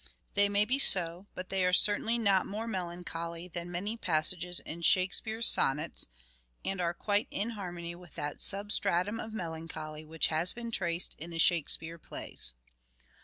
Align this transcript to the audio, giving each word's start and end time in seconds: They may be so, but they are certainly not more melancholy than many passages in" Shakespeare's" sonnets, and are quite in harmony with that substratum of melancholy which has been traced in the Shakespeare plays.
They 0.33 0.49
may 0.49 0.65
be 0.65 0.79
so, 0.79 1.27
but 1.35 1.49
they 1.49 1.63
are 1.63 1.71
certainly 1.71 2.17
not 2.17 2.47
more 2.47 2.67
melancholy 2.67 3.47
than 3.47 3.69
many 3.71 3.97
passages 3.97 4.59
in" 4.61 4.81
Shakespeare's" 4.81 5.45
sonnets, 5.47 6.07
and 6.65 6.81
are 6.81 6.95
quite 6.95 7.27
in 7.29 7.51
harmony 7.51 7.93
with 7.93 8.15
that 8.15 8.41
substratum 8.41 9.19
of 9.19 9.31
melancholy 9.31 10.03
which 10.03 10.29
has 10.29 10.53
been 10.53 10.71
traced 10.71 11.15
in 11.19 11.29
the 11.29 11.37
Shakespeare 11.37 11.99
plays. 11.99 12.55